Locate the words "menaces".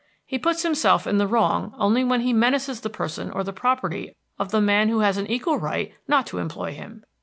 2.33-2.81